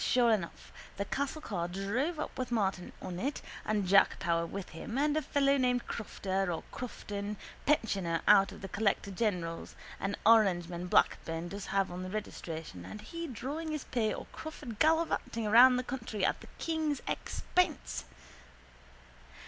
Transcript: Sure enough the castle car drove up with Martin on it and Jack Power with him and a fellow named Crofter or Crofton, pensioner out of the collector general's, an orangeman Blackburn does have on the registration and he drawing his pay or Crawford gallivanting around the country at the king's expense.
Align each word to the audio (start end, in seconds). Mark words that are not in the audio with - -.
Sure 0.03 0.31
enough 0.31 0.73
the 0.97 1.05
castle 1.05 1.41
car 1.43 1.67
drove 1.67 2.17
up 2.19 2.35
with 2.35 2.51
Martin 2.51 2.91
on 3.03 3.19
it 3.19 3.39
and 3.63 3.85
Jack 3.87 4.17
Power 4.17 4.47
with 4.47 4.69
him 4.69 4.97
and 4.97 5.15
a 5.15 5.21
fellow 5.21 5.57
named 5.57 5.85
Crofter 5.85 6.51
or 6.51 6.63
Crofton, 6.71 7.37
pensioner 7.67 8.21
out 8.27 8.51
of 8.51 8.61
the 8.63 8.67
collector 8.67 9.11
general's, 9.11 9.75
an 9.99 10.15
orangeman 10.25 10.87
Blackburn 10.87 11.49
does 11.49 11.67
have 11.67 11.91
on 11.91 12.01
the 12.01 12.09
registration 12.09 12.83
and 12.83 13.01
he 13.01 13.27
drawing 13.27 13.69
his 13.71 13.83
pay 13.83 14.11
or 14.11 14.25
Crawford 14.33 14.79
gallivanting 14.79 15.45
around 15.45 15.75
the 15.77 15.83
country 15.83 16.25
at 16.25 16.41
the 16.41 16.47
king's 16.57 16.99
expense. 17.07 18.05